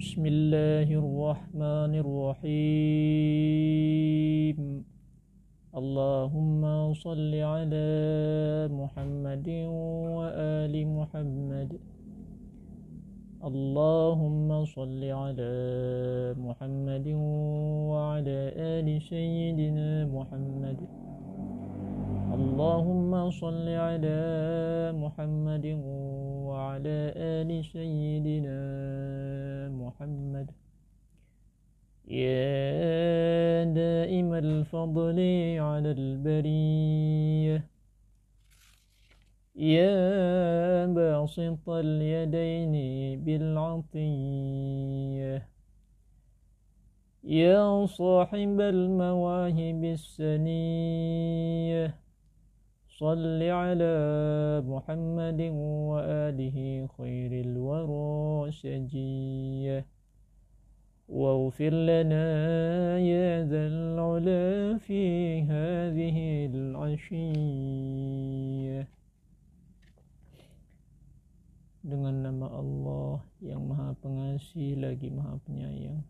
بسم 0.00 0.24
الله 0.26 0.88
الرحمن 0.88 1.92
الرحيم. 2.00 2.48
اللهم 5.76 6.92
صل 6.94 7.34
على 7.34 7.92
محمد 8.72 9.48
وآل 10.16 10.88
محمد. 10.88 11.70
اللهم 13.44 14.64
صل 14.64 15.04
على 15.04 15.56
محمد 16.40 17.08
وعلى 17.92 18.38
آل 18.56 18.88
سيدنا 19.02 20.08
محمد. 20.08 20.78
اللهم 22.40 23.30
صل 23.30 23.68
على 23.68 24.20
محمد 24.96 25.66
وعلى 26.48 26.98
آل 27.16 27.50
سيدنا 27.64 28.60
محمد. 30.00 30.50
يا 32.08 33.64
دائم 33.64 34.34
الفضل 34.34 35.18
على 35.60 35.90
البرية. 35.90 37.66
يا 39.56 40.86
باسط 40.86 41.68
اليدين 41.68 42.74
بالعطية. 43.24 45.48
يا 47.24 47.86
صاحب 47.86 48.60
المواهب 48.60 49.84
السنية. 49.84 52.00
صل 53.00 53.42
على 53.42 53.94
محمد 54.66 55.40
وآله 55.92 56.88
خير 56.98 57.32
الورى 57.46 58.52
سجية 58.52 59.49
واغفر 61.10 61.74
لنا 61.74 62.26
يا 63.02 63.42
ذا 63.50 63.66
العلا 63.66 64.78
في 64.78 65.02
هذه 65.42 66.46
العشية 66.54 67.90
dengan 71.80 72.14
nama 72.22 72.46
Allah 72.46 73.26
yang 73.42 73.66
maha 73.66 73.96
pengasih 73.98 74.78
lagi 74.78 75.10
maha 75.10 75.34
penyayang 75.48 76.04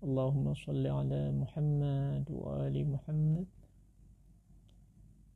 Allahumma 0.00 0.56
salli 0.56 0.88
ala 0.88 1.28
Muhammad 1.34 2.24
wa 2.32 2.64
ali 2.64 2.88
Muhammad 2.88 3.44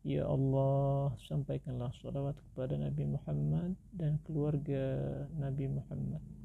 Ya 0.08 0.24
Allah, 0.24 1.12
sampaikanlah 1.28 1.92
salawat 2.00 2.32
kepada 2.40 2.80
Nabi 2.80 3.12
Muhammad 3.12 3.76
dan 3.92 4.16
keluarga 4.24 4.80
Nabi 5.36 5.68
Muhammad. 5.68 6.37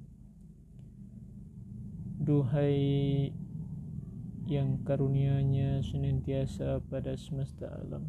Duhai 2.23 3.35
yang 4.47 4.79
karunianya 4.87 5.83
senantiasa 5.83 6.79
pada 6.87 7.19
semesta 7.19 7.67
alam. 7.83 8.07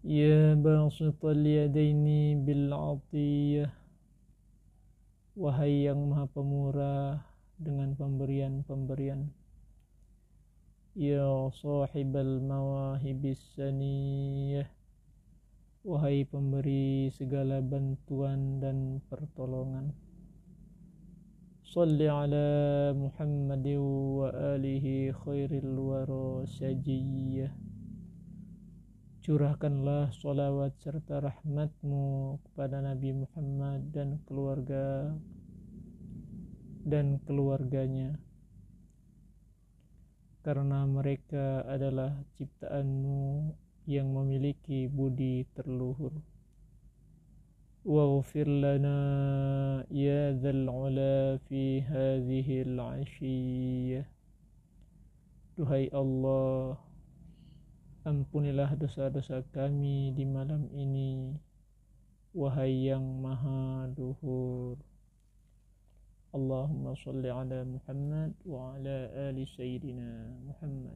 Ya 0.00 0.56
basital 0.56 1.44
yadaini 1.44 2.40
bil 2.40 2.72
atiyah. 2.72 3.68
Wahai 5.36 5.84
yang 5.84 6.00
maha 6.08 6.32
pemurah 6.32 7.20
dengan 7.60 7.92
pemberian-pemberian. 7.92 9.28
Ya 10.96 11.28
sahibal 11.52 12.40
mawahibis 12.40 13.44
saniyah 13.52 14.64
Wahai 15.84 16.24
pemberi 16.24 17.12
segala 17.12 17.60
bantuan 17.62 18.64
dan 18.64 19.04
pertolongan 19.06 19.92
Ala 21.74 22.94
Muhammad 22.94 23.66
wa 23.66 24.30
alihi 24.54 25.10
khairil 25.10 25.74
wara 25.74 26.46
sajiyah 26.46 27.50
Curahkanlah 29.18 30.14
salawat 30.14 30.78
serta 30.78 31.18
rahmatmu 31.18 32.38
kepada 32.46 32.78
Nabi 32.78 33.18
Muhammad 33.18 33.90
dan 33.90 34.22
keluarga 34.30 35.10
dan 36.86 37.18
keluarganya 37.26 38.14
karena 40.46 40.86
mereka 40.86 41.66
adalah 41.66 42.14
ciptaanmu 42.38 43.50
yang 43.90 44.14
memiliki 44.14 44.86
budi 44.86 45.42
terluhur. 45.58 46.14
واغفر 47.86 48.48
لنا 48.48 48.98
يا 49.90 50.34
ذا 50.42 50.50
العلا 50.50 51.38
في 51.46 51.82
هذه 51.82 52.62
العشية 52.62 54.02
Duhai 55.56 55.88
Allah, 55.88 56.76
ampunilah 58.04 58.76
dosa-dosa 58.76 59.40
kami 59.56 60.12
di 60.12 60.28
malam 60.28 60.68
ini, 60.68 61.32
wahai 62.36 62.92
yang 62.92 63.24
maha 63.24 63.88
luhur. 63.96 64.76
اللهم 66.36 66.84
صل 67.00 67.24
على 67.24 67.64
محمد 67.64 68.32
وعلى 68.44 68.96
آل 69.32 69.40
سيدنا 69.48 70.36
محمد 70.44 70.84